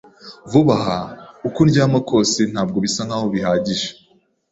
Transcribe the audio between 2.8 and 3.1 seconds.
bisa